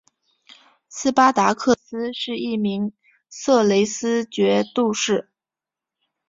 [0.89, 2.91] 斯巴达克斯是一名
[3.29, 5.29] 色雷斯角斗士。